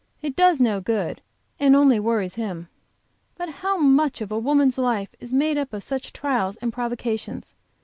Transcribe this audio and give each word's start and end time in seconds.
It 0.23 0.35
does 0.35 0.59
no 0.59 0.81
good, 0.81 1.21
and 1.59 1.75
only 1.75 1.99
worries 1.99 2.33
him. 2.33 2.69
But 3.37 3.49
how 3.61 3.77
much 3.77 4.19
of 4.19 4.31
a 4.31 4.39
woman's 4.39 4.79
life 4.79 5.09
is 5.19 5.31
made 5.31 5.59
up 5.59 5.73
of 5.73 5.83
such 5.83 6.11
trials 6.11 6.57
and 6.57 6.73
provocations! 6.73 7.53